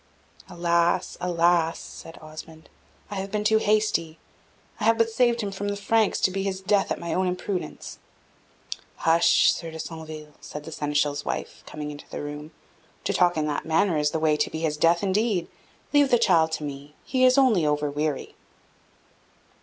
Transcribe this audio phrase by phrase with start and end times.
[0.49, 1.15] "Alas!
[1.21, 2.69] alas!" said Osmond,
[3.11, 4.17] "I have been too hasty.
[4.79, 7.27] I have but saved him from the Franks to be his death by my own
[7.27, 7.99] imprudence."
[8.95, 9.53] "Hush!
[9.53, 12.49] Sieur de Centeville," said the Seneschal's wife, coming into the room.
[13.03, 15.47] "To talk in that manner is the way to be his death, indeed.
[15.93, 18.33] Leave the child to me he is only over weary."